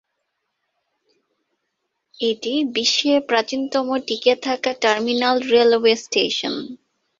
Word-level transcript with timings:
এটি 2.15 2.53
বিশ্বের 2.75 3.19
প্রাচীনতম 3.29 3.87
টিকে 4.07 4.33
থাকা 4.45 4.71
টার্মিনাল 4.83 5.35
রেলওয়ে 5.51 5.93
স্টেশন। 5.97 6.53